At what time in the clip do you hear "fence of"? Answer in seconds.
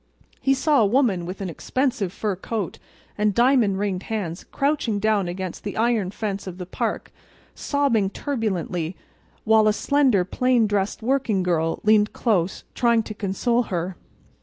6.09-6.57